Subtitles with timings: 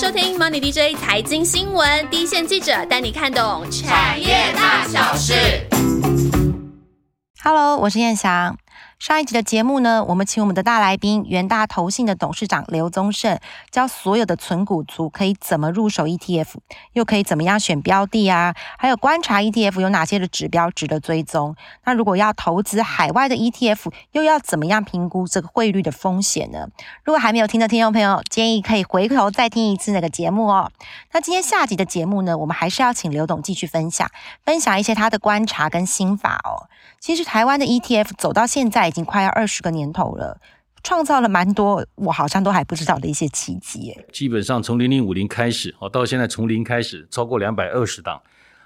[0.00, 5.34] 收听 Money DJ 财经新闻，第一线记者带你看懂产业大小事。
[7.42, 8.54] Hello，我是燕霞。
[8.98, 13.38] 上一集的节目呢，我们请我们的大来宾元大投信的董事长刘宗盛，
[13.70, 16.48] 教所有的存股族可以怎么入手 ETF，
[16.94, 18.52] 又可以怎么样选标的啊？
[18.76, 21.54] 还有观察 ETF 有哪些的指标值得追踪？
[21.84, 26.66] 那如果要投资海外的 ETF，又要怎么样评估这个汇率的风险呢？
[27.04, 30.72] 如果还没有听的听众朋友，建议可以回头再听一次那个节目哦。
[31.12, 34.10] 那今天下集的节目呢，我们还是要请刘董继续分享，
[34.44, 36.66] 分享一些他的观察跟心法哦。
[37.00, 40.40] 其实台湾的 ETF 走到现在已经快要二十个年头了，
[40.82, 43.96] 创造了蛮多我好像都还不知道的一些奇迹。
[44.12, 48.20] 基本上从零零五零开始，哦，到现在从零开始，超过两百二十档，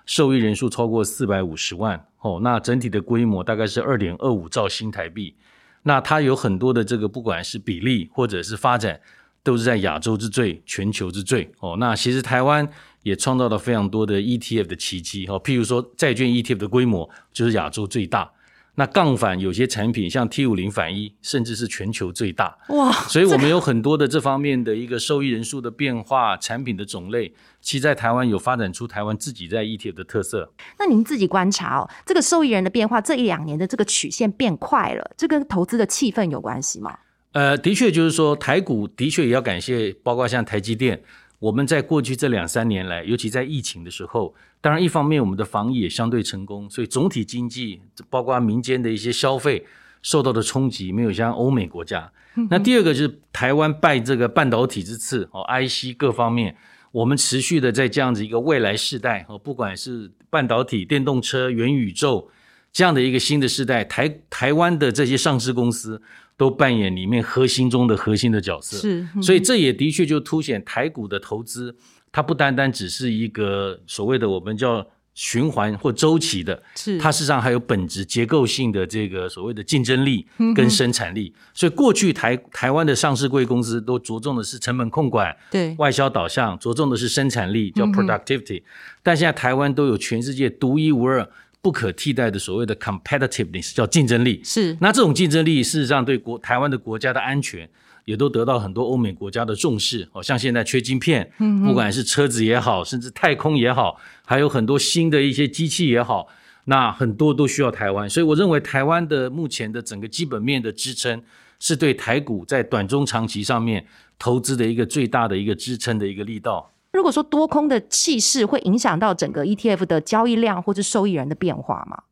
[0.07, 5.37] 受益人数超过四百五十万，哦，那整体的规模大概是二点二五兆新台币。
[5.85, 9.01] 那它有很多的这个不管是比例或者是发展，
[9.45, 11.51] 都是在亚洲之最、全球之最。
[11.61, 12.69] 哦，那其实台湾。
[13.03, 18.31] 也创造了非常多的 ETF 的奇迹哦，譬如说债券 ETF 的规模就是亚洲最大，
[18.77, 22.93] 那杠杆有些产品像 T 五零反一，甚至是全球最大哇！
[23.09, 30.53] 所以我们有很多的这方面的一个受益人数的变化，产品的种类，其实在台湾有发展出台湾自己在 ETF 的特色。
[30.79, 36.97] 那您自己观察哦，这个受益人的变化，这一两年的这个曲线变快了，这跟投资的气氛有关系吗？
[37.33, 41.03] 呃，的确就是说台股的确也要感谢，包括像台积电。
[41.39, 49.67] 我们在过去这两三年来，尤其在疫情的时候，当然一方面我们的防疫也相对成功，所以总体经济包括民间的一些消费
[50.03, 52.09] 受到的冲击没有像欧美国家。
[52.49, 56.57] 那第二个就是台湾拜这个半导体之赐哦，IC 各方面，
[56.93, 62.31] 我们持续的在这样子一个未来世代哦，不管是半导体、电动车、元宇宙
[62.73, 66.01] 这样的一个新的时代，台台湾的这些上市公司。
[66.35, 71.77] 都扮演里面核心中的核心的角色，是，所以这也的确就凸显台股的投资，
[72.11, 74.85] 它不单单只是一个所谓的我们叫
[75.15, 81.33] 循环或周期的，是，它事实上还有本质结构性的这个所谓的竞争力跟生产力。
[81.55, 88.63] 所以过去台台湾的上市贵公司都着重的是成本控管，对，外销导向，着重的是生产力，叫 productivity。
[89.03, 91.31] 但现在台湾都有全世界独一无二。
[91.63, 97.71] 不可替代的所谓的 competitiveness 叫竞争力，是那这种竞争力事实上对国台湾的国家的安全
[98.05, 100.09] 也都得到很多欧美国家的重视。
[100.13, 103.97] 哦，像现在缺晶片，嗯，不管是车子也好，甚至太空也好，
[104.27, 106.27] 还有很多新的一些机器也好，
[106.65, 108.11] 那很多都需要台湾。
[108.11, 111.23] 所以我认为台湾的目前的整个基本面的支撑，
[111.61, 113.87] 是对台股在短中长期上面
[114.19, 116.69] 投资的一个最大的一个支撑的一个力道。
[116.93, 122.03] 如果说多空的气势会影响到整个 ETF 的交易量或者受益人的变化吗？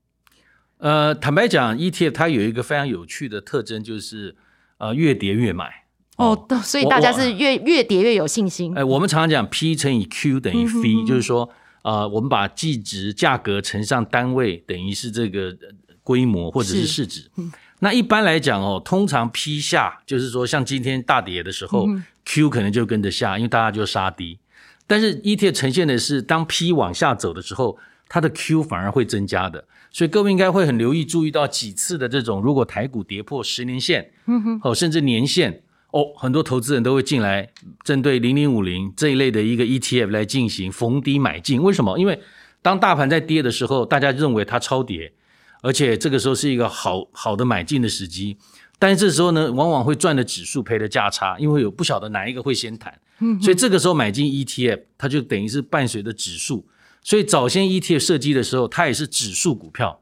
[0.79, 4.35] 呃，坦白讲，ETF 它有一个非常有趣的特征，就是
[4.79, 5.85] 呃越跌越买。
[6.17, 8.75] 哦，所以大家是越越跌越有信心。
[8.75, 11.51] 哎，我们常常讲 P 乘以 Q 等于 V，就是说
[11.83, 15.55] 呃，我们把计值价格乘上单位等于是这个
[16.03, 17.31] 规模或者是市值。
[17.81, 21.87] 那一般来讲哦，通常 P 下就是说像今天大跌的时候
[22.25, 24.39] ，Q 可能就跟着下，因为大家就杀低。
[24.91, 27.79] 但是 ETF 呈现的是，当 P 往下走的时候，
[28.09, 29.65] 它的 Q 反而会增加的。
[29.93, 35.63] 所以各位应该会很留意，注意到几次的这种，如果台股跌破十年线，嗯哼，哦，甚至年线，
[35.93, 37.51] 哦，很多投资人都会进来，
[37.85, 41.63] 针对零零五零这一类的一个 ETF 来进行逢低买进。
[41.63, 41.97] 为什么？
[41.97, 42.21] 因为
[42.61, 45.13] 当大盘在跌的时候，大家认为它超跌，
[45.63, 48.37] 而且这个时候是一个好好的买进的时机。
[48.81, 52.99] 但是这时候呢，往往会赚的指数，赔的价差，因为有不晓得哪一个会先弹。
[53.43, 56.67] 所以这个时候买进 ETF，它就等于是伴随着指数。
[57.03, 60.01] 所以早先 ETF 设计的时候，它也是指数股票，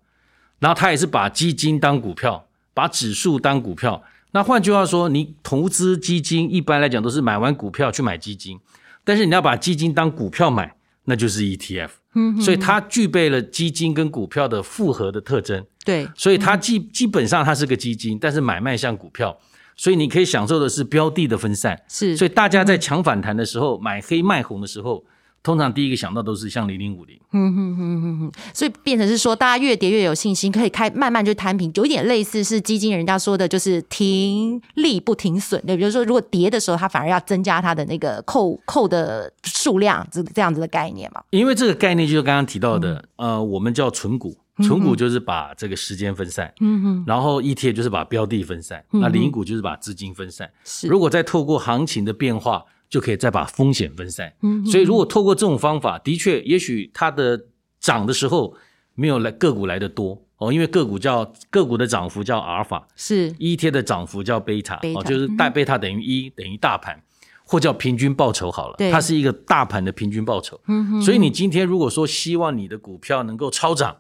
[0.60, 4.04] 然后它也是把基金当股票，把指数当股票。
[4.30, 8.60] 那换句话说，你投资基金一般来讲都是买完股票去买基金，
[9.02, 10.76] 但是你要把基金当股票买，
[11.08, 11.88] 那就是 ETF。
[12.14, 15.64] 嗯，所以它具备了基金跟股票的复合的特征。
[15.84, 19.36] 对，所以它基基本上它是个基金，但是买卖像股票。
[19.76, 22.16] 所以你可以享受的是标的的分散，是。
[22.16, 25.04] 所以大家在抢反弹的时候，买黑卖红的时候，
[25.42, 27.18] 通常第一个想到都是像零零五零。
[27.32, 28.32] 嗯哼哼哼哼。
[28.52, 35.62] 所以变成是说，大家越跌越有信心，可以开慢慢就摊平，有一点类似是基金人家说的，就是停利不停损。
[35.64, 41.22] 对，比如说如果跌的时候，它反而要增加它的那个扣扣的数量，这这样子的概念嘛。
[41.30, 44.36] 因为这个概念就是刚刚提到的，呃，我们叫存股。
[44.60, 50.50] 纯股就是把这个时间分散，嗯哼，然后 ETF 就是把标的分散，那零股就是把资金分散。
[50.64, 54.32] 是，如果再透过行情的变化，就可以再把风险分散。
[54.42, 57.46] 嗯，所以如果透过这种方法，的确，也许它的
[57.80, 58.54] 涨的时候
[58.94, 67.02] 没有来个股来的多哦，因为个股叫个股的涨幅叫阿尔法，是 ETF 的涨幅叫贝塔，哦，就是大贝塔等于一等于大盘。
[67.50, 70.60] 或叫平均报酬好了对，它是一个大盘的平均报酬。
[70.66, 73.96] 嗯哼所以你今天如果说希望你的股票能够超涨，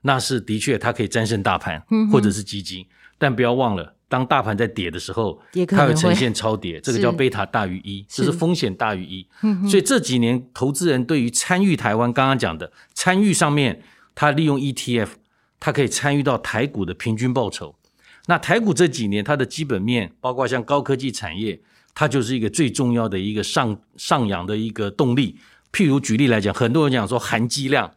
[0.00, 2.84] 那是的确它可以战胜大盘嗯或者是基金，
[3.18, 9.26] 但不要忘了，当大盘在跌的时候它会呈现超跌，这个是叫贝塔大于一，是这是风险大于一。
[9.66, 13.82] 所以这几年投资人对于参与台湾，刚刚讲的参与上面，
[14.14, 15.08] 他利用 ETF，
[15.58, 17.74] 他可以参与到台股的平均报酬。
[18.26, 21.58] 那台股这几年它的基本面，包括像高科技产业，
[21.94, 25.38] 它就是一个最重要的一个上上扬的一个动力。
[25.72, 27.90] 譬如举例来讲，很多人讲说含积量，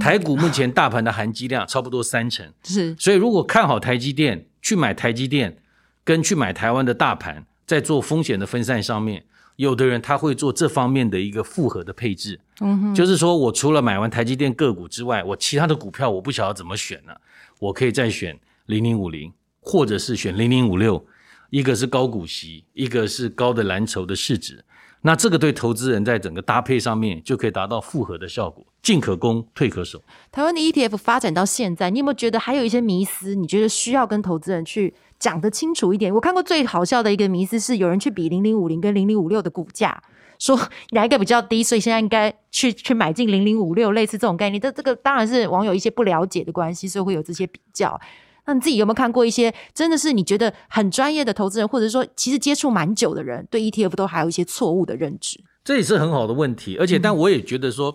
[0.00, 5.58] 台股目前大盘的含积量差不多三成，是所以如果看好台积电，去买台积电，
[6.04, 9.24] 跟去买台湾的大盘，在做风险的分散上面，
[9.56, 17.20] 有的人他会做这方面的一个复合的配置，嗯哼就是说我除了买完台积电个股之外，我其他的股票我不晓得怎么选了，
[17.58, 21.04] 我可以再选零零五零，或者是选零零五六，
[21.50, 24.64] 一个是高股息，一个是高的蓝筹的市值。
[25.02, 30.02] 那这个对投资人在整个搭配上面就可以达到复合的效果，进可攻，退可守。
[30.32, 33.34] 台湾的 ETF 发展到现在，你有没有觉得还有一些迷思？
[33.34, 36.12] 你觉得需要跟投资人去讲得清楚一点？
[36.12, 40.02] 我看过最好笑的一个迷思是，有人去比零零五零跟零零五六的股价，
[40.40, 40.58] 说
[40.90, 44.60] 哪一个比较低，所以现在应该去去买进零零五六，类似这种概念。
[44.60, 48.00] 这这个当然是网友一些不了解的关系，所以会有这些比较。
[48.48, 55.38] 那你自己有没有看过一些真的是你觉得很专业的投资人，或者说其实接触蛮久的人，对 ETF 都还有一些错误的认知？
[55.62, 57.94] 这也是很好的问题，而且但我也觉得说，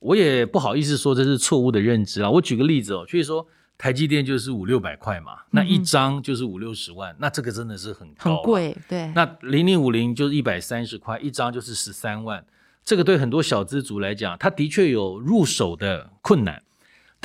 [0.00, 2.30] 我也不好意思说这是错误的认知啊。
[2.30, 3.46] 我举个例子哦，就是说
[3.78, 8.42] 台积电就是五六百块嘛，那一张就是五六十万，那这个真的是很高，很。
[8.44, 12.44] 贵，对，那零零五零就是一百三十块一张，就是十三万，
[12.84, 16.62] 这个对很多小资族来讲，他的确有入手的困难。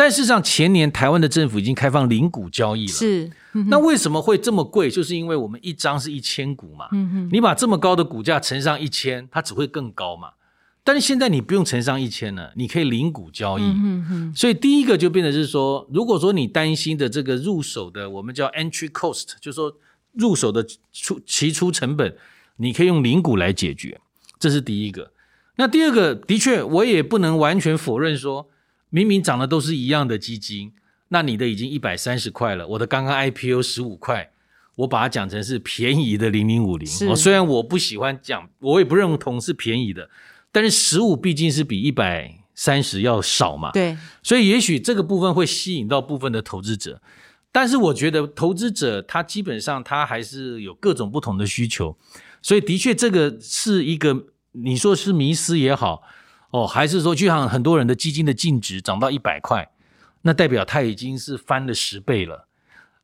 [0.02, 4.90] 但事实上，前年台湾的政府已经开放零股交易了，是，嗯那为什么会这么贵？
[4.90, 10.30] 就是因为我们一张是一千股嘛，嗯哼，你把这么高的股价乘上一千，它只会更高嘛。
[10.84, 13.62] 但是现在你不用乘上一千了，你可以零股交易。
[13.62, 19.72] 嗯哼哼，所以第一个就变得是说，如果说你担心的这个入手的，我们叫 entry cost，就是说
[20.14, 22.18] 入手的出起初成本，
[22.56, 24.02] 你可以用零股来解决，
[24.40, 25.12] 这是第一个。
[25.58, 28.50] 那第二个，的确我也不能完全否认说，
[28.92, 30.74] 明明涨的都是一样的基金，
[31.08, 34.30] 那你的已经一百三十块了，我的刚刚 IPO 十五块，
[34.76, 36.88] 我把它讲成是便宜的零零五零。
[36.88, 40.10] 是哦，虽然我不喜欢讲，我也不认同是便宜的，
[40.52, 43.72] 但是十五毕竟是比一百三十要少嘛。
[43.72, 47.02] 对，所以也许这个部分会吸引到部分的投资者，
[47.52, 51.98] 但是我觉得投资者他基本上他还是有各种不同的需求，
[52.42, 56.04] 所以的确这个是一个你说是迷失也好，
[56.52, 59.70] 哦，还是说就像很多人的基金的净值涨到一百块，
[60.22, 62.48] 那代表它已经是翻了十倍了。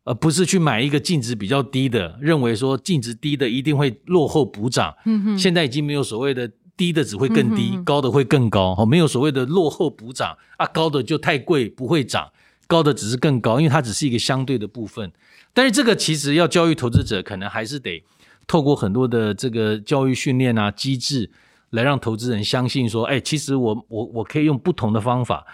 [0.04, 4.96] 而不是去买一个净值比较低的，认为说净值低的一定会落后补涨。
[5.04, 12.32] 嗯哼，现在已经没有所谓的低的只会更低，嗯高的会更高，哦，没有所谓的落后补涨啊，高的就太贵不会涨，
[12.68, 15.12] 高的只是更高，因为它只是一个相对的部分。
[15.54, 18.02] 但是这个其实要教育投资者，可能还是得
[18.48, 21.30] 透过很多的这个教育训练啊机制，
[21.72, 25.46] 来让投资人相信说，哎，其实我我我可以用不同的方法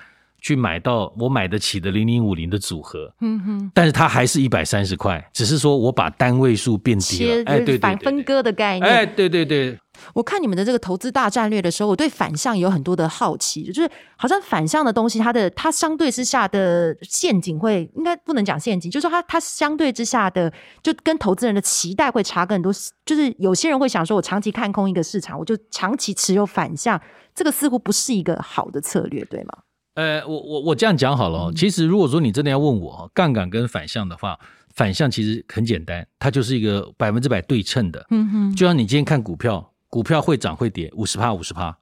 [0.43, 3.11] 去买到我买得起的零零五零的组合。
[3.21, 8.83] 嗯哼，但是它还是一百三十块，只是说我把单位数变低切了，哎，对对反分割的概念。
[8.83, 9.79] 哎，对对对，
[10.13, 20.51] 我看你们的这个投资大战略的时候，我对反向有很多的好奇，就是好像反向的东西，它的它相对之下的陷阱会，应该不能讲陷阱，就是说它它相对之下的，
[20.83, 22.69] 就跟投资人的期待会差更多。
[23.05, 27.01] 就是有些人会想说，我长期看空一个市场，我就长期持有反向，
[27.33, 29.53] 这个似乎不是一个好的策略，对吗？
[29.95, 31.53] 呃，我我我这样讲好了哦。
[31.55, 34.39] 其实如果说你真的要问我杠杆跟反向的话，
[34.73, 38.05] 反向其实很简单，它就是一个百分之百对称的。
[38.09, 41.77] 嗯哼，就像你今天看股票，股票会涨会跌，五十趴五十趴。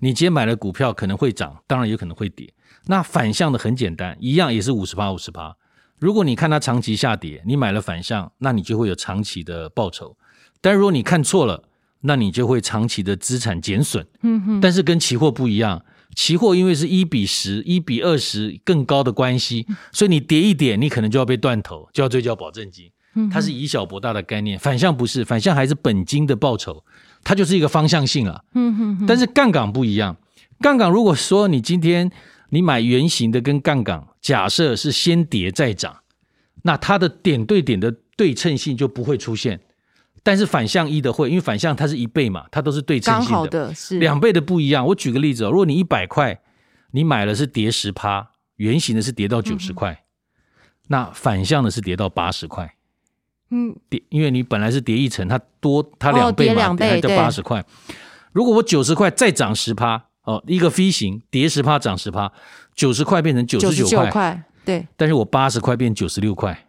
[0.00, 2.52] 你今天买了股票可能会涨，当然也可能会跌。
[2.86, 5.56] 那反向的很简单，一样也是五十趴五十趴。
[5.98, 10.16] 如果你看它长期下跌，你买了反向，那你就会有长期的报酬。
[10.62, 11.64] 但如果你看错了，
[12.00, 14.06] 那你就会长期的资产减损。
[14.22, 22.90] 嗯哼，但是跟期货不一样，期货因为是一比十、一比二十更高的关系，所以你跌一点，你可能就要被断头，就要追缴保证金。
[23.30, 26.84] 它是以小博大的概念，反向不是，反向还是本金的报酬，
[27.24, 28.40] 它就是一个方向性啊。
[28.54, 30.16] 嗯哼哼，但是杠杆不一样，
[30.60, 32.10] 杠杆如果说你今天
[32.50, 35.96] 你买圆形的跟杠杆，假设是先跌再涨，
[36.62, 39.60] 那它的点对点的对称性就不会出现。
[40.22, 43.48] 但是反向一的会，因为反向它是一倍嘛，它都是对称性的。
[43.48, 44.86] 的是两倍的不一样。
[44.86, 46.40] 我举个例子哦，如果你一百块，
[46.90, 50.04] 你买了是跌十趴，圆形的是跌到九十块，
[50.88, 52.74] 那反向的是跌到八十块。
[53.50, 57.64] 嗯，跌，因为你本来是跌一层，它多它两倍嘛，哦跌两倍就对八十块。
[58.32, 62.30] 如果我九十块再涨十趴，哦，一个飞行跌十趴涨十趴，
[62.74, 66.66] 九十块变成九九十九块，块，对，但是我八十块变九十六块，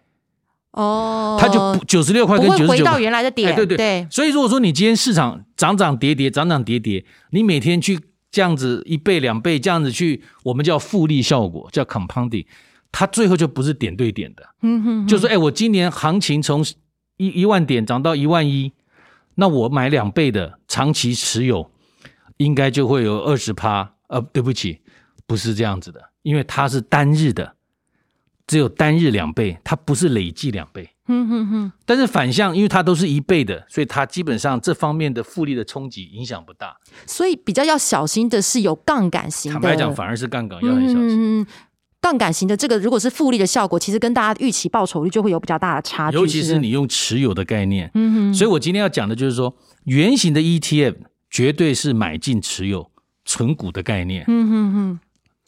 [0.71, 2.99] 哦，它就九十六块跟九十九块。
[2.99, 7.99] 原来的点，哎，对对对，所以如果说你今天市场涨涨跌跌，涨涨跌跌，你每天去
[8.31, 12.45] 这样子一倍两倍这样子去，我们叫复利效果，叫 compounding，
[12.91, 14.43] 它最后就不是点对点的。
[14.61, 16.63] 嗯哼，就说，哎，我今年行情从
[17.17, 18.71] 一一万点涨到一万一，
[19.35, 21.69] 那我买两倍的长期持有，
[22.37, 23.93] 应该就会有二十趴。
[24.07, 24.81] 呃，对不起，
[25.25, 27.55] 不是这样子的，因为它是单日的，
[28.51, 30.89] 只有单日两倍，它不是累计两倍。
[31.07, 36.75] 嗯哼哼，但是反向，因为它都是一倍的，所以它基本上这方面的复利的冲击影响不大。
[37.05, 41.39] 所以比较要小心的是有杠杆型的，坦白讲，反而是杠杆要很小心。
[41.39, 41.47] 嗯，
[42.01, 49.55] 杠杆型的这个如果是复利的效果，其实跟大家预期报酬率就会有比较大的差距，尤其是你用持有的概念，嗯哼，所以我今天要讲的就是说，
[49.85, 50.95] 圆形的 ETF
[51.29, 52.91] 绝对是买进持有
[53.23, 54.99] 存股的概念，嗯哼哼，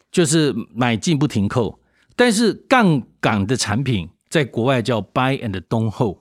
[0.09, 1.77] 就是买进不停扣。
[2.15, 6.17] 但是杠杆的产品在国外叫 buy and don't hold，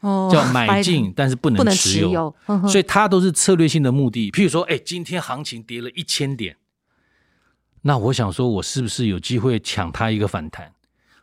[0.00, 2.34] 哦，叫买进但是不不能能持有，
[2.68, 4.30] 所以它都是策略性的目的。
[4.30, 6.56] 譬如说，哎，今天行情跌了一千点，
[7.82, 10.72] 那我想说，我是不是有机会抢它一个反弹？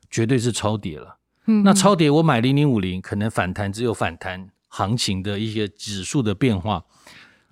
[0.09, 1.17] 绝对是超跌了。
[1.47, 6.83] 嗯那超跌我买零零五零，可能反弹只有反弹行情的一些指数的变化。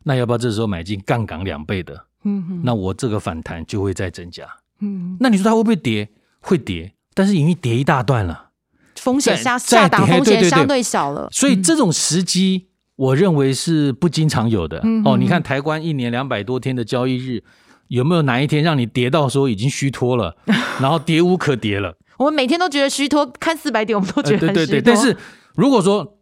[0.03, 2.05] 那要不要这时候买进杠杆两倍的？
[2.23, 4.47] 嗯哼那我这个反弹就会再增加。
[4.79, 6.09] 嗯，那你说它会不会跌？
[6.39, 8.47] 会跌，但是已经跌一大段了。
[8.95, 12.67] 风险下再下档再对对对风险相对小了，所以这种时机，
[12.97, 14.81] 我认为是不经常有的。
[14.83, 17.41] 嗯哦，你看台湾一年两百多天的交易日，
[17.87, 20.35] 有没有哪一天让你跌到说已经虚脱了，
[20.81, 21.95] 然后跌无可跌了？
[22.17, 25.15] 我们每天都觉得虚脱，看四百点我们都觉得对对对，虚但是
[25.55, 26.17] 如果说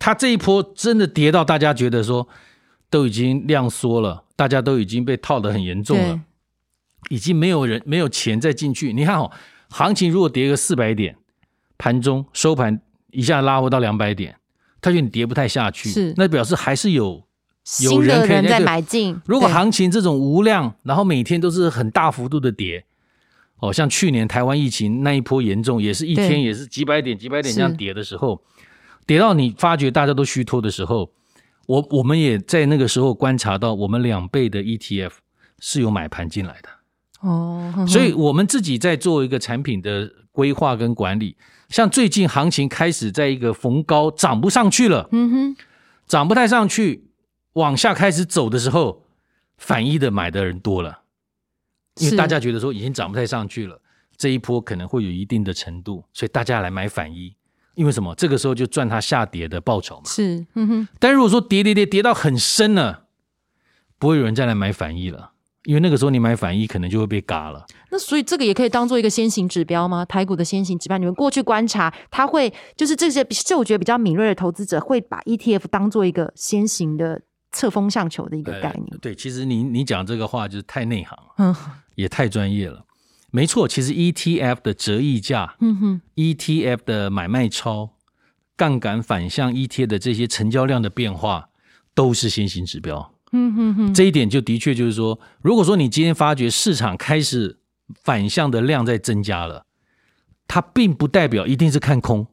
[0.00, 2.26] 它这一波真的跌到大家觉得说
[2.90, 6.20] 都已经量缩了，大家都已经被套得很严重了，
[7.08, 8.92] 已经没有人没有钱再进去。
[8.92, 9.30] 你看哦，
[9.76, 11.14] 行情如果跌个四百点，
[11.76, 12.80] 盘中收盘
[13.10, 14.34] 一下拉回到两百点，
[14.80, 16.14] 它就你跌不太下去，是。
[16.16, 17.22] 那表示还是有
[17.82, 22.86] 有人可以的人在买进，如果行情这种无量，然后每天都是很大幅度的跌，
[23.58, 28.42] 哦，像去年台湾疫情那一波严重，也是一天也是几百点、几百点这样跌的时候，
[29.06, 31.12] 跌到你发觉大家都虚脱的时候，
[31.66, 35.12] 我我们也在那个时候观察到，我们两倍的 ETF
[35.60, 36.70] 是有买盘进来的，
[37.20, 41.36] 哦，所以我们自己在做一个产品的规划跟管理。
[41.68, 45.56] 像最近行情开始在一个逢高涨不上去了，嗯哼，
[46.06, 47.08] 涨不太上去，
[47.54, 49.02] 往下开始走的时候，
[49.56, 51.00] 反一的买的人多了，
[51.96, 53.80] 因为大家觉得说已经涨不太上去了，
[54.16, 57.34] 这一波可能会有一定的程度，所以大家来买反一。
[57.74, 58.14] 因为什么？
[58.14, 60.02] 这个时候就赚它下跌的报酬嘛。
[60.06, 63.04] 是，嗯哼，但如果说跌跌跌跌到很深了，
[63.98, 65.32] 不会有人再来买反一了，
[65.66, 67.66] 因为那个时候你买反一可能就会被嘎了。
[67.90, 70.04] 那所以这个也可以当做一个先行指标吗？
[70.04, 77.20] 台股的先行指标，你们过去观察，它会就是这些嗅觉比较敏锐的投资者会把 ETF 当做一个先行的
[77.52, 78.98] 侧风向球的一个概念呃。
[78.98, 81.54] 对，其实你你讲这个话就是太内行了，嗯
[81.94, 82.84] 也太专业了。
[83.30, 87.90] 没错，其实 ETF 的折溢价嗯哼，ETF 的买卖超、
[88.56, 91.48] 杠杆反向 ETF 的这些成交量的变化，
[91.94, 93.12] 都是先行指标。
[93.32, 97.58] 嗯哼哼，这一点就的确就是说，如果说你今天发觉市场开始
[98.02, 99.66] 反向的量在增加了，
[100.46, 102.26] 它并不代表一定是看空。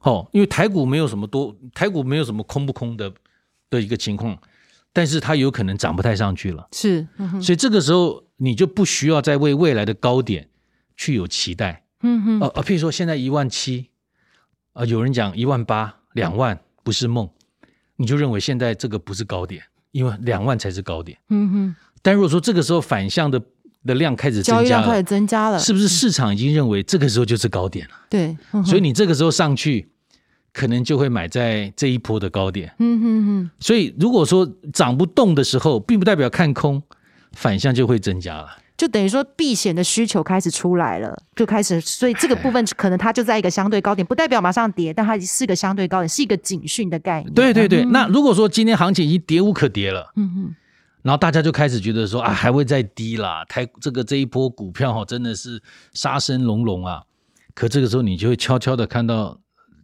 [0.00, 3.12] 哦，因为台股没有什么多，台股没有什么空不空的
[3.70, 4.38] 的一个情况，
[4.92, 6.68] 但是它有可能涨不太上去了。
[6.72, 10.48] 是，嗯哼，所以这个时候你就不需要再为未来的高点
[10.96, 11.84] 去有期待。
[12.02, 13.88] 嗯哼，呃呃，譬如说现在一万七，
[14.74, 17.28] 啊，有人讲一万八、两万不是梦，
[17.96, 19.64] 你就认为现在这个不是高点，
[19.96, 21.16] 因为两万才是高点。
[21.30, 23.40] 嗯哼，但如果说这个时候反向的
[23.86, 27.94] 的量开始增加了，增加了，是不是市场已经认为这个时候就是高点了？
[28.10, 29.88] 对，嗯所以，你这个时候上去，
[30.52, 32.74] 可能就会买在这一波的高点。
[32.78, 36.82] 嗯哼哼，所以如果说涨不动的时候，并不代表看空，
[37.32, 38.48] 反向就会增加了。
[38.76, 47.32] 就等于说避险的需求开始出来了，就开始，所以这个部分可能它就在一个相对高点，不代表马上跌，但它是一个相对高点，是一个警讯的概念。
[47.32, 50.54] 对对对，嗯那如果说今天行情已经跌无可跌了，嗯哼，
[51.02, 55.62] 然后大家就开始觉得说啊，还会再低啦，台这个这一波股票哈、真的是
[55.94, 57.02] 杀声隆隆啊。
[57.54, 59.40] 可这个时候你就会悄悄的看到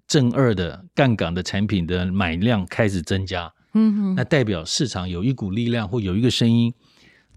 [0.07, 6.75] 正二的杠杆的产品的买量开始增加，嗯哼，那代表市场有一股力量或有一个声音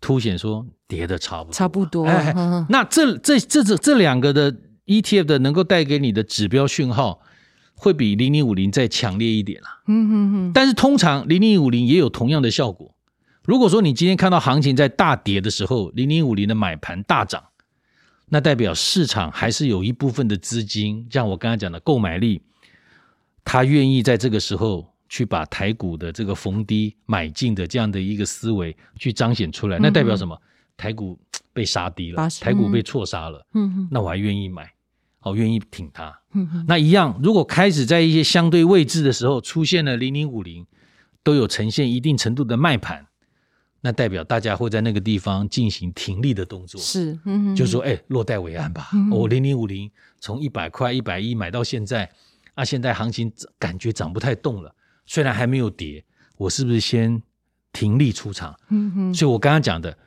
[0.05, 1.51] 凸显说跌的差不多。
[1.51, 2.05] 差不多。
[2.69, 7.21] 那这这这这这两个的 ETF 的能够带给你的指标讯号，
[7.74, 9.81] 会比零零五零再强烈一点啦。
[9.88, 12.93] 嗯哼哼，但是通常零零五零也有同样的效果。
[13.45, 17.43] 如果说你今天看到行情在大跌的时候，零零五零的买盘大涨，
[18.29, 22.43] 那代表市场还是有一部分的资金，像我刚才讲的购买力，
[23.43, 29.77] 他愿意在这个时候去把台股的这个逢低买进的这样的一个思维去彰显出来。
[29.79, 30.39] 那代表什么？
[30.77, 31.17] 台股
[31.53, 34.69] 被杀低了，台股被错杀了，嗯哼，那我还愿意买，
[35.19, 36.19] 好愿意挺它。
[36.33, 40.67] 嗯哼，那一样，如果开始在一些相对位置的时候出现了零零五零，
[41.24, 43.07] 都有呈现一定程度的卖盘，
[43.79, 48.89] 那代表大家会在那个地方进行停利的动作，是，嗯哼，就说哎，落袋为安吧。
[48.91, 52.12] 嗯我零零五零从一百块、一百一买到现在，
[52.53, 56.03] 啊，现在行情感觉涨不太动了，虽然还没有跌，
[56.38, 57.21] 我是不是先
[57.71, 58.57] 停利出场？
[58.69, 59.97] 嗯哼，所以我刚刚讲的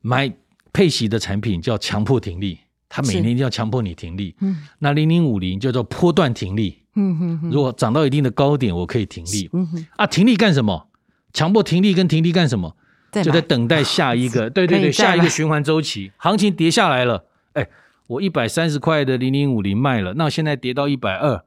[0.00, 0.32] 买
[0.72, 2.58] 配息的产品叫强迫停利，
[2.88, 4.34] 它每年一定要强迫你停利。
[4.40, 10.06] 嗯那零零五零叫做波段停利，嗯哼哼，如果涨到一定的高点，我可以停利嗯哼，啊。
[10.06, 10.88] 停利干什么？
[11.32, 12.76] 强迫停利跟停利干什么？
[13.24, 17.66] 就在等待下一个，对对对，下一个循环周期，行情跌下来了，哎，
[18.08, 21.42] 我一百三十块的零零五零卖了，那现在跌到一百二，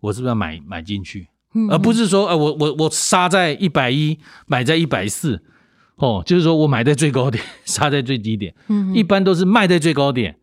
[0.00, 1.28] 我是不是要买买进去？
[1.54, 5.42] 嗯而不是说，呃，我我我杀在一百一，买在一百四，
[5.96, 10.36] 哦，就是说我买在最高点， 杀在最低点，嗯一般都是卖在最高点，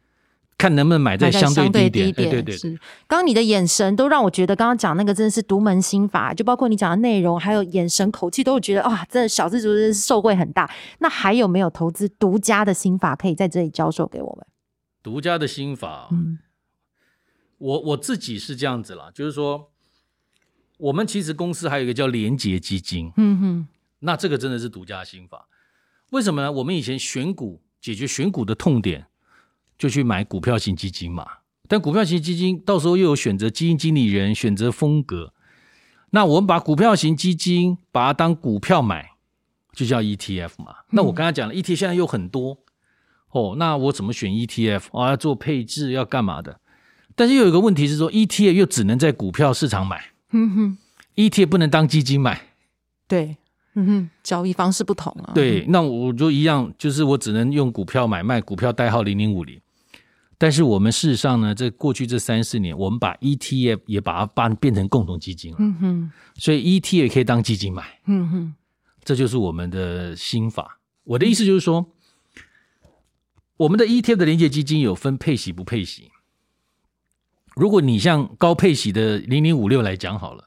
[0.57, 2.69] 看能不能买在相对对低点，点，哎对对对，是。
[3.07, 10.69] 刚刚你的眼神都让我觉得，刚刚讲那个真的是独门心法，就包括你讲的内容，还有眼神、口气，都会觉得哇，真的小资族真是受惠很大。
[10.99, 14.45] 那还有没有投资独家的心法可以在这里教授给我们？
[15.03, 16.37] 独家的心法，嗯
[17.57, 19.70] 我我自己是这样子啦，就是说，
[20.81, 23.67] 我们其实公司还有一个叫廉洁基金，嗯哼，
[23.99, 25.47] 那这个真的是独家心法。
[26.09, 26.51] 为什么呢？
[26.51, 29.05] 我们以前选股解决选股的痛点，
[29.77, 31.25] 就去买股票型基金嘛。
[31.67, 35.33] 但股票型基金到时候又有选择基金经理人、选择风格。
[36.09, 39.11] 那我们把股票型基金把它当股票买，
[39.73, 40.77] 就叫 ETF 嘛。
[40.89, 42.57] 那我刚才讲了，ETF 现在又很多
[43.29, 45.09] 哦，那我怎么选 ETF 啊？
[45.09, 46.59] 要做配置要干嘛的？
[47.15, 50.77] 但是又有一个问题是说，ETF 又只能在股票市场买嗯哼
[51.15, 52.41] ，，ETF 不能当基金买。
[53.07, 53.37] 对，
[53.75, 55.31] 嗯哼，交易方式不同啊。
[55.33, 59.59] 对，那我就一样，就是我只能用股票买卖，股票代号零零五零。
[60.37, 68.53] 但是我们事实上呢，在过去这三四年，我们把 ETF 也把它办变成共同基金了，嗯哼，所以 ETF 也可以当基金买，嗯哼，
[69.03, 70.79] 这就是我们的心法。
[71.03, 71.85] 我的意思就是说，
[73.57, 76.10] 我们的 ETF 的连接基金有分配息不配息。
[77.61, 80.45] 如果你像高配息的零零五六来讲好了，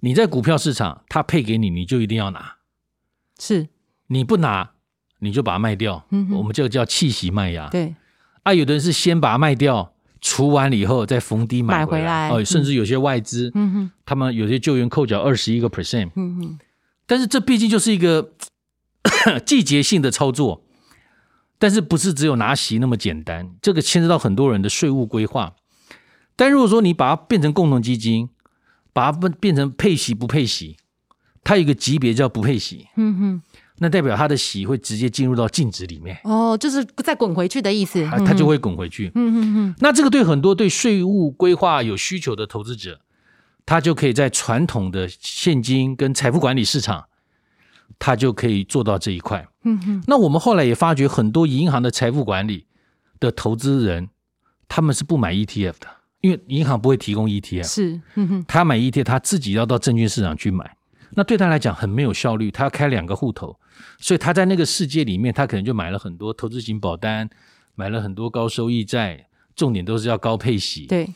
[0.00, 2.56] 你在股票市场它配给你，你就一定要拿。
[3.38, 3.68] 是
[4.08, 4.72] 你不拿，
[5.20, 6.04] 你就把它卖掉。
[6.10, 7.68] 嗯哼我们这个叫弃息卖压。
[7.68, 7.94] 对，
[8.42, 16.58] 啊，有的人是先把它卖掉，除完了以后再逢低买买回来哦，嗯甚至有些外资，嗯哼，他们有些救援扣缴二十一个 percent，嗯哼，
[17.06, 18.32] 但是这毕竟就是一个
[19.46, 20.64] 季节性的操作，
[21.60, 25.54] 但是不是只有拿息那么简单，这个牵涉到很多人的税务规划。
[26.36, 28.28] 但如果说你把它变成共同基金，
[28.92, 30.76] 把它变变成配息不配息，
[31.44, 33.42] 它有一个级别叫不配息，嗯哼，
[33.78, 38.02] 那代表它的息会直接进入到净值里面，哦，就是再滚回去的意思。
[38.04, 39.10] 啊它就会滚回去。
[39.14, 43.00] 嗯哼哼，那这个对很多对税务规划有需求的投资者，
[43.66, 47.06] 他就可以在传统的现金跟财富管理市场，
[47.98, 49.48] 他就可以做到这一块。
[49.64, 52.66] 嗯哼，那我们后来也发觉，很多银行的财富管理
[53.18, 54.10] 的投资人，
[54.68, 55.88] 他们是不买 ETF 的，
[56.22, 60.76] 因为银行不会提供 ETF，是，嗯哼，他买 ETF 他自己要到证券市场去买，
[61.10, 63.58] 那对他来讲很没有效率，他要开两个户头，
[63.98, 67.28] 所以他在那个世界里面，他可能就买了很多投资型保单，
[67.74, 70.86] 买了很多高收益债，重点都是要高配息。
[70.86, 71.08] 对，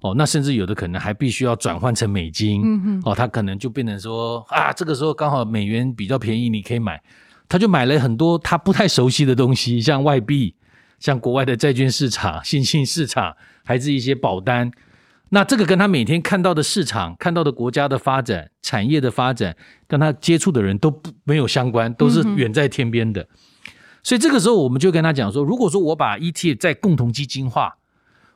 [0.00, 7.02] 哦，那甚至有的可能还必须要转换成美金，嗯哼，哦，他可能就变成说啊，这个时候刚好美元比较便宜，你可以买，
[7.48, 10.54] 他就买了很多他不太熟悉的东西，像外币，
[11.00, 14.70] 像国外的债券市场、新兴市场，还是一些保单。
[15.30, 23.26] 那这个跟他每天看到的市场、看到的国家的发展、产业的发展，跟他接触的人都不没有相关，都是远在天边的。
[24.02, 27.78] 所以这个时候，我们就跟他讲说，如果说我把 ETF 在共同基金化，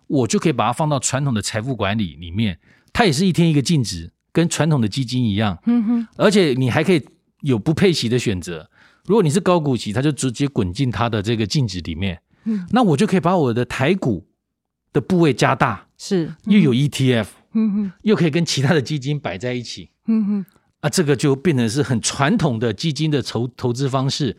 [0.07, 2.59] 我就可以把它放到传统的财富管理里面，
[2.93, 7.05] 它也是一天一个净值，跟传统的基金一样，嗯哼，而且你还可以
[7.43, 8.71] 有不配息的选择。
[9.05, 14.27] 如果你是高股息，它就直接滚进它的这个净值里面，嗯那我就可以把我的台股
[14.97, 19.91] 的部位加大，是，又有 ETF，嗯哼，又可以跟其他的基金摆在一起。
[20.07, 20.47] 嗯哼，
[20.81, 24.35] 啊，这个就变成是很传统的基金的投投资方式，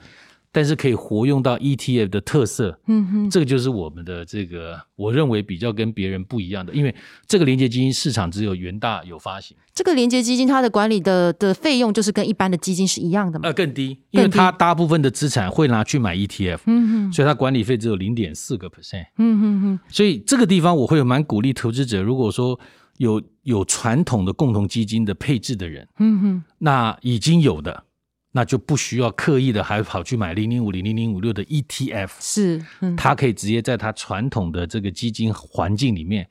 [0.57, 6.95] 但是可以活用到 ETF 的特色，嗯哼，这个就是我们的这个，我认为比较跟别人不一样的，因为
[7.27, 13.47] 这个连接基金市场只有元大有发行，这个连接基金它的管理的的费用就是跟一般的基金是一样的吗？
[13.47, 19.05] 呃，更低，因为它大部分的资产会拿去买 ETF，嗯哼，所以它管理费只有零点四个 percent。
[19.19, 22.59] 嗯哼哼，所以这个地方我会有蛮鼓励投资者，如果说
[22.97, 27.83] 有有传统的共同基金的配置的人，嗯哼，那已经有的，
[28.37, 36.27] 那就不需要刻意的还跑去买零零五零零零五六的 ETF，是，嗯，他可以直接在他传统的这个基金环境里面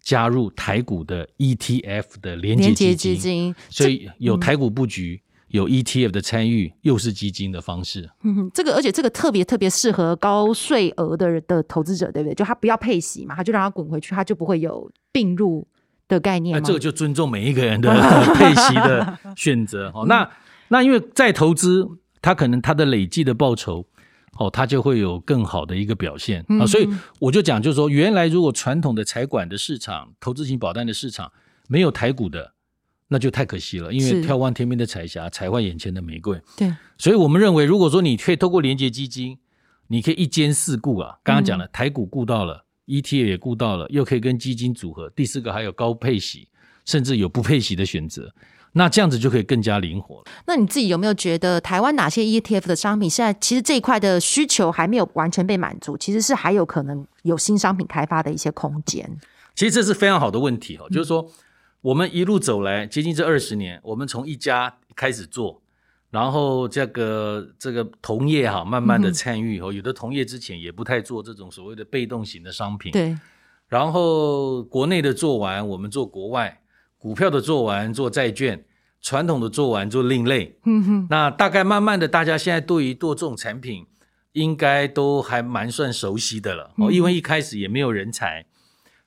[0.00, 8.08] 加入台股的 ETF 的连接基金，基金，所以有台股布局，有 ETF 的参与，又是基金的方式。
[8.22, 12.34] 嗯哼，这个而且这个特别特别适合高税额的的投资者，对不对？
[12.36, 15.66] 就他不要配息嘛，他就让他滚回去，他就不会有并入
[16.06, 17.90] 的概念那、这个就尊重每一个人的
[18.38, 20.06] 配息的选择哦。
[20.06, 20.30] 那
[20.70, 21.86] 那因为再投资，
[22.22, 23.86] 它可能它的累计的报酬。
[24.38, 31.30] 哦，它就会有更好的一个表现啊、嗯所以我就讲，就是说，原来如果传统的财管的市场、投资型保单的市场
[31.68, 32.54] 没有台股的，
[33.08, 36.40] 那就太可惜了，因是为眺望天边的彩霞，采换眼前的玫瑰。
[36.56, 39.36] 对，所以我们认为，如果说你可以透过连接基金，
[39.88, 41.18] 你可以一兼四顾啊。
[41.22, 45.10] 刚刚讲了，台股顾到了，ETF 也顾到了，又可以跟基金组合。
[45.10, 46.48] 第四个还有高配息，
[46.86, 48.32] 甚至有不配息的选择。
[48.72, 50.24] 那这样子就可以更加灵活了。
[50.46, 59.18] 那你自己有没有觉得台湾哪些 ETF 的商品现在其实这一块的需求还没有完全被满足，其实是还有可能有新商品开发的一些空间？
[59.54, 61.28] 其实这是非常好的问题哦，就是说
[61.80, 65.60] 我们一路走来，接近这二十年，我们从一家开始做，
[66.10, 73.18] 然后这个这个同业哈，慢慢的参与哦，有的同业之前也不太做这种所谓的被动型的商品，对，
[73.68, 76.60] 然后国内的做完，我们做国外，
[77.00, 78.62] 股票的做完做债券，
[79.00, 80.58] 传统的做完做另类。
[80.66, 83.86] 嗯哼，那大概慢慢的，大家现在对于做这种产品，
[84.32, 88.44] 应该都还蛮算熟悉的了哦，因为一开始也没有人才，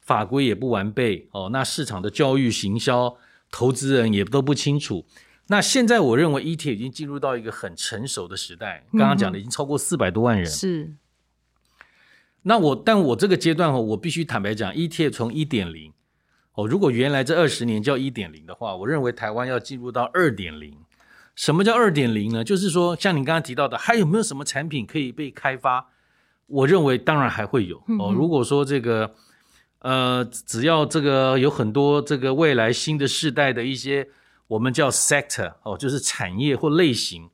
[0.01, 3.15] 法规也不完备哦，那市场的教育行销，
[3.51, 5.05] 投资人也都不清楚。
[5.47, 10.95] 那现在我认为 ETF 已经进入到一个很成熟的时代，刚刚讲的已经超过四百多万人，是，
[12.41, 15.93] 那我，但我这个阶段哦，我必须坦白讲，ETF 从一点零
[16.55, 20.75] 哦，如果原来这二十年叫一点零的话，我认为台湾要进入到二点零。
[21.35, 22.43] 什么叫二点零呢？
[22.43, 25.89] 就是说，像你刚刚提到的，还有没有什么产品可以被开发？
[26.45, 28.13] 我认为当然还会有哦。
[28.13, 29.15] 如果说这个，
[29.79, 34.07] 呃，只要这个有很多这个未来新的世代的一些
[34.45, 37.27] 我们叫 sector 哦，就是产业或类型，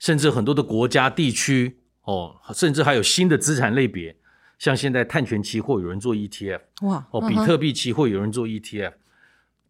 [0.00, 4.16] 甚至很多的国家地区哦，甚至还有新的资产类别。
[4.60, 8.92] 像现在碳权期货有人做 ETF，哇，哦，比特币期货有人做 ETF，、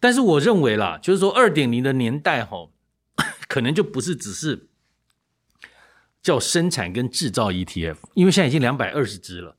[0.00, 2.68] 但是我认为啦，就是说二点零的年代哈、
[3.46, 4.66] 可能就不是只是
[6.20, 9.56] 叫生产跟制造 ETF，因为现在已经两百二十只了。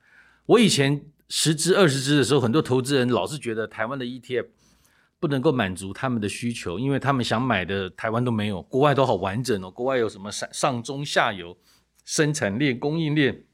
[0.48, 4.48] 我以前十只二十只的时候，很多投资人老是觉得台湾的 ETF
[5.18, 11.58] 不能够满足他们的需求，因为他们想买的台湾都没有，国外都好完整哦，国外有什么上上中下游
[12.04, 13.46] 生产链、供应链。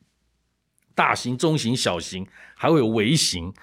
[0.97, 3.53] 大型、中型、小型，还会有微型，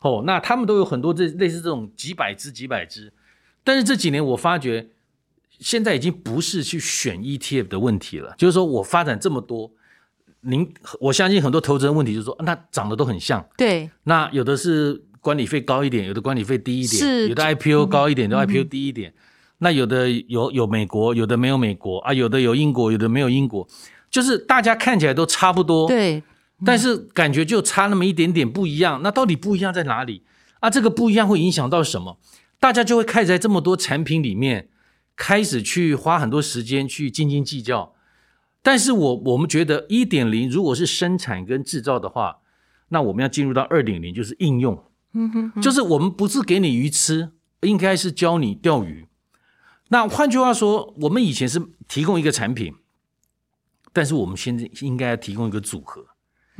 [0.00, 3.12] 哦，那他们都有很多这类似这种几百只、几百只。
[3.62, 4.88] 但是这几年我发觉，
[5.60, 9.70] 现在已经不是去选 ETF 的问题了，就是说我发展这么多，
[10.40, 19.14] 您我相信很多投资人问题就是说，那长得都很像，对，那有的是管理费高一点，有的管理费低一点，有的 IPO 高一点，有的嗯 IPO 低一点。
[19.62, 23.68] 那有的有有美国，有的没有美国啊，有的有英国，有的没有英国，
[24.10, 26.22] 就是大家看起来都差不多，对，
[26.64, 29.00] 但是感觉就差那么一点点不一样。
[29.02, 30.24] 那到底不一样在哪里
[30.60, 30.68] 啊？
[30.68, 32.18] 这个不一样会影响到什么？
[32.58, 34.68] 大家就会开始在这么多产品里面
[35.16, 37.94] 开始去花很多时间去斤斤计较。
[38.62, 42.40] 但是我我们觉得一点零如果是生产跟制造的话，
[42.88, 47.30] 那我们要进入到二点零，就是应用，嗯哼，就是我们不是给你鱼吃，
[47.62, 49.06] 应该是教你钓鱼。
[49.88, 52.74] 那换句话说，我们以前是提供一个产品，
[53.94, 56.04] 但是我们现在应该要提供一个组合。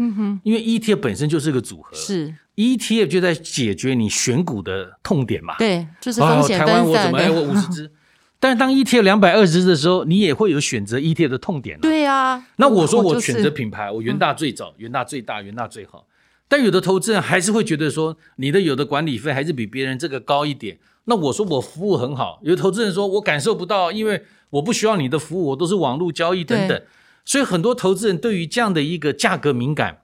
[0.00, 5.56] 嗯哼，因为 ETF 本身就是个组合，是 ETF 就在解决你选股的痛点嘛。
[5.58, 7.90] 对，就是风险哦、台湾我怎么哎我 五十只，
[8.38, 12.42] 但是当 ETF 两百二十只的时候，你也会有选择 ETF 的痛点、啊。，对啊。
[12.56, 16.06] 那我说我选择品牌，我元大最早，元大最大，元大最好。
[16.48, 20.78] 但有的投资人还是会觉得说，你的有的管理费还是比别人这个高一点。
[21.04, 26.86] 那我说我服务很好，有的投资人说我感受不到，因为我不需要你的服务，我都是网络交易等等对。
[27.30, 30.02] 所以很多投资人对于这样的一个价格敏感，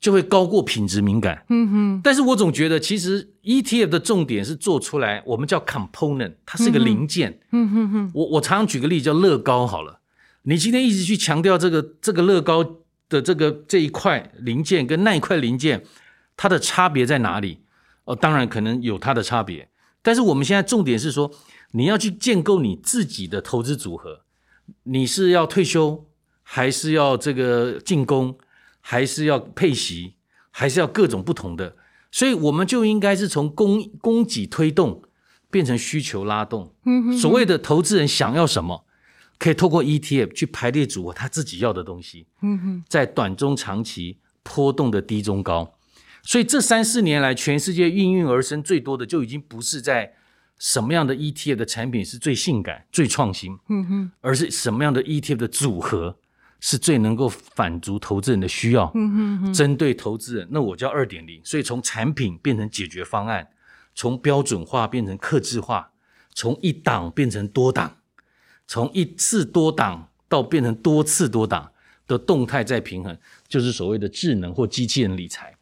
[0.00, 1.44] 就会高过品质敏感。
[1.50, 7.38] 嗯哼，但是我总觉得，其实 ETF 的重点是做出来，我们叫 component，它是一个零件。
[7.52, 10.00] 嗯哼哼，我我常常举个例叫乐高好了，
[10.42, 12.64] 你今天一直去强调这个这个乐高
[13.08, 15.84] 的这个这一块零件跟那一块零件，
[16.36, 17.60] 它的差别在哪里？
[18.02, 19.68] 哦，当然可能有它的差别，
[20.02, 21.30] 但是我们现在重点是说，
[21.70, 24.22] 你要去建构你自己的投资组合，
[24.82, 26.04] 你是要退休，
[26.50, 28.34] 还是要这个进攻，
[28.80, 30.14] 还是要配息，
[30.50, 31.76] 还是要各种不同的？
[32.10, 35.02] 所以我们就应该是从供供给推动
[35.50, 36.74] 变成需求拉动。
[37.20, 38.86] 所谓的投资人想要什么，
[39.38, 42.26] 可以透过 ETF 去排列组合他自己要的东西。
[42.88, 45.74] 在短中长期波动的低中高。
[46.22, 50.14] 所以这三四年来，全世界应运而生最多的，就已经不是在
[50.58, 56.16] 什么样的 ETF 的产品是最性感、最创新，嗯哼，而是什么样的 ETF 的组合
[56.60, 61.40] 是最能够满足投资人的需要，嗯哼，针对投资人，那我叫二点零。
[61.44, 63.48] 所以从产品变成解决方案，
[63.94, 65.92] 从标准化变成克制化，
[66.34, 67.98] 从一档变成多档，
[68.66, 71.70] 从一次多档到变成多次多档
[72.06, 73.16] 的动态再平衡，
[73.46, 75.54] 就是所谓的智能或机器人理财。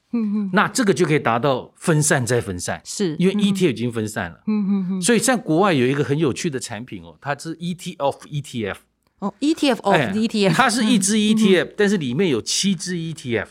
[0.52, 4.42] 那这个就可以达到分散再分散，是因为 ETF 已经分散了。
[4.46, 5.02] 嗯嗯嗯。
[5.02, 8.76] 所以在国外有一个很有趣的产品哦，它是 ETF of ETF。
[9.18, 13.48] 哦，ETF of ETF，它是一只 ETF，但是里面有七只 ETF。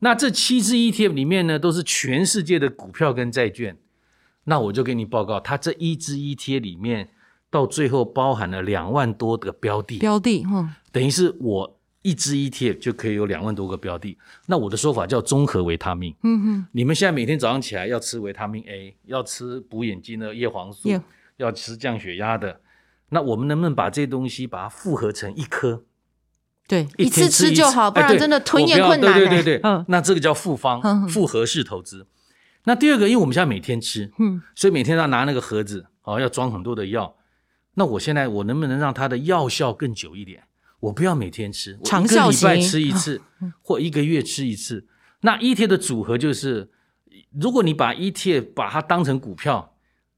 [0.00, 3.76] 那这七只 ETF 里面呢，都是全世界的股票跟债券。
[4.44, 7.08] 那我就给你报告，它这一只 ETF 里面
[7.50, 9.98] 到最后包含了两万多的标的。
[9.98, 11.78] 标的，嗯，等于是我。
[12.06, 16.14] 一支 ETF 就可以有两万多个标的，那我的说法叫综合维他命。
[16.22, 20.90] 嗯哼，你们现在每天早上起来要吃维他命 A，要吃补眼睛的叶黄素，
[21.38, 22.60] 要吃降血压的，
[23.14, 25.84] 那我们能不能把这些东西把它复合成一颗？
[26.66, 29.14] 对，一次吃就好，不然真的吞咽困难。
[29.14, 32.06] 对对对对，嗯，那这个叫复方复合式投资。
[32.64, 37.14] 那第二个，因为我们现在每天吃，嗯，所以每天要拿那个盒子，哦，要装很多的药。
[37.74, 40.42] 那我现在我能不能让它的药效更久一点？
[40.80, 43.20] 我不要每天吃，我一个礼拜吃一次，
[43.62, 44.86] 或一个月吃一次。
[45.20, 46.70] 那 ETF 的组合就是，
[47.38, 49.73] 如果你把 ETF 把它当成股票，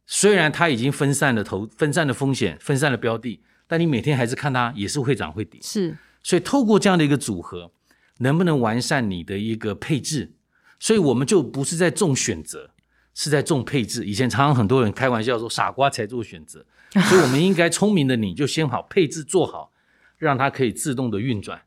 [0.06, 5.60] 虽然它已经分散了投分散了风险，分散了标的，但你每天还是看它也是会涨会跌。
[5.62, 7.72] 是，所以透过这样的一个组合，
[8.18, 10.32] 能不能完善你的一个配置？
[10.78, 12.70] 所以我们就不是在重选择，
[13.14, 14.04] 是在重配置。
[14.04, 19.72] 以前常常很多人开玩笑说，傻瓜才做选择，所以我们应该聪明的你就先好配置做好。
[20.18, 21.60] 让它可以自动的运转。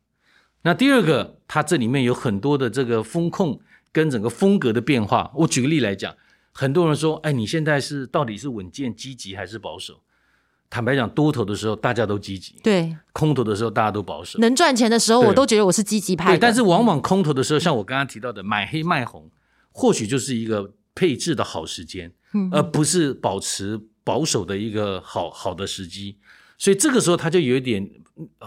[0.63, 5.31] 那第二个，它这里面有很多的这个风控跟整个风格的变化。
[5.35, 6.17] 我举个例来讲，
[6.59, 10.01] 很多人说：“哎，你现在是到底是稳健、积极还是保守？”
[10.69, 14.37] 坦白讲，多头的时候大家都积极，对；空头的时候大家都保守。
[14.39, 16.33] 能赚钱的时候，我都觉得我是积极派。
[16.33, 19.31] 对，但是往往空头的时候，像我刚刚提到的买黑卖红，
[19.71, 22.11] 或许就是一个配置的好时间，
[22.51, 26.17] 而不是保持保守的一个好好的时机。
[26.57, 27.89] 所以这个时候，它就有一点。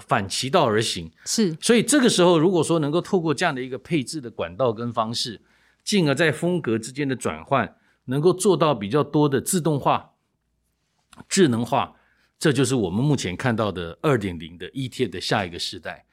[0.06, 5.40] 反其道而行是，所以这个时候，如果说能够透过这样的一个配置的管道跟方式，
[5.82, 7.74] 进而在风格之间的转换，
[8.06, 10.12] 能够做到比较多的自动化、
[11.28, 11.94] 智能化，
[12.38, 16.06] 这就是我们目前看到的二点零的 ET 的下一个时代。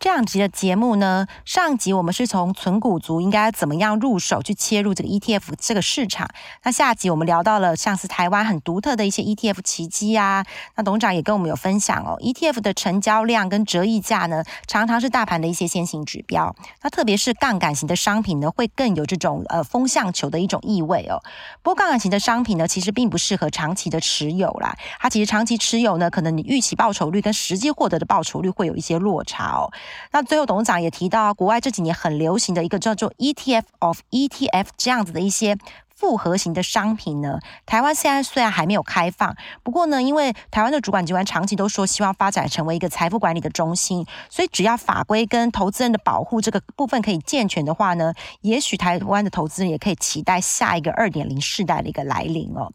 [0.00, 6.26] 这两集的节目呢，上集我们是从存股族应该怎么样入手去切入这个 ETF 这个市场。
[6.62, 10.42] 那下集我们聊到了像是台湾很独特的一些 ETF 奇迹啊。
[10.74, 16.56] 那董事长也跟我们有分享哦，ETF 的成交量跟折溢价呢，常常是大盘的一些先行指标。
[16.80, 21.22] 那特别是杠杆型的商品呢，会更有这种呃风向球的一种意味哦。
[21.62, 24.74] 不过杠杆型的商品呢，其实并不适合长期的持有啦。
[24.98, 29.70] 它其实长期持有呢，可能你预期报酬率跟实际获得的报酬率会有一些落差哦。
[30.12, 35.56] 那最后，董事长也提到，国外这几年很流行的一个叫做 ETF of ETF 这样子的一些
[35.94, 37.38] 复合型的商品呢。
[37.66, 52.72] 台湾现在虽然还没有开放，不过呢，因为台湾的主管机关长期都说希望发展成为一个财富管理的中心，所以只要法规跟投资人的保护这个部分可以健全的话呢，也许台湾的投资人也可以期待下一个二点零世代的一个来临哦。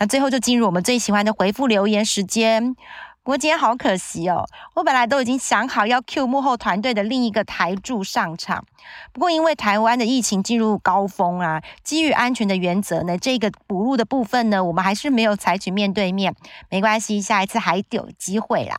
[0.00, 2.76] 那最后就进入我们最喜欢的回复留言时间。
[3.28, 8.64] 不过今天好可惜哦，我本来都已经想好要 Q 幕后团队的另一个台柱上场，
[9.12, 16.34] 不过因为台湾的疫情进入高峰啊，基于安全的原则呢，这个补录的部分呢，我们还是没有采取面对面，
[16.70, 18.78] 没关系，下一次还有机会啦。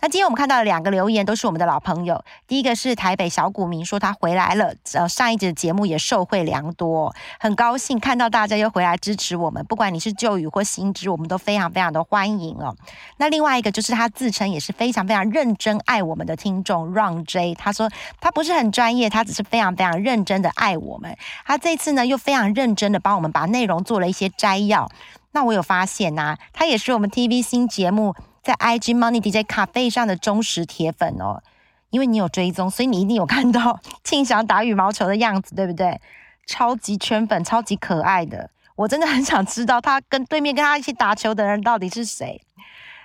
[0.00, 2.24] 那今天我们看到的两个留言都是我们的老朋友。
[2.46, 9.64] 第一个是台北小股民说他回来了，呃，上一集的节目也受惠良多，很高兴看到大家又回来支持我们。
[9.66, 12.74] 不管你是旧语或新知，我们都非常非常的欢迎哦。
[13.18, 17.88] 那另外一个就是他自称也是非常非常认真爱我们的听众 Ron J，他说
[18.20, 21.16] 他不是很专业，他只是非常非常认真的爱我们。
[21.46, 24.90] 他这次呢又非常认真的帮我们把内容做了一些摘要。
[25.34, 31.42] 那我有发现呐、他也是我们 TV 新节目在 IG Money DJ 咖啡上的忠实铁粉哦。
[31.90, 36.00] 因为你有追踪，所以你一定有看到 庆祥打羽毛球的样子，对不对？
[36.46, 38.48] 超级圈粉，超级可爱的。
[38.76, 42.40] 我真的很想知道他跟对面跟他一起打球的人到底是谁。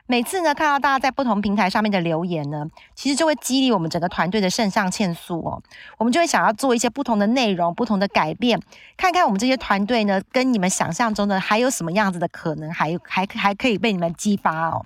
[0.06, 5.62] 每次呢，看到大家在不同平台上面的留言呢，其实就会激励我们整个团队的肾上腺素哦。
[5.98, 8.58] 我们就会想要做一些不同的内容、不同的改变，
[8.96, 14.86] 看看我们这些团队呢，跟你们想象中的还有什么样子的可能，还还还可以被你们激发哦。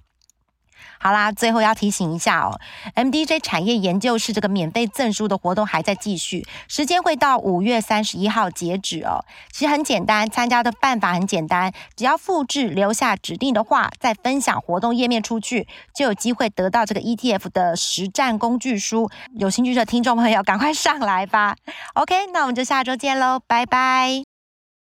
[1.00, 2.60] 好啦，最后要提醒一下哦
[2.96, 9.26] ，MDJ 产业研究室这个免费证书的活动还在继续，时间会到五月三十一号截止哦。
[9.52, 19.10] 其实很简单，参加的办法很简单，只要复制留下指定的话，再分享活动页面出去，就有机会得到这个 ETF 的实战工具书。
[19.38, 21.56] 有兴趣的听众朋友，赶快上来吧。
[21.96, 24.31] OK，那我们就下周见喽，拜拜。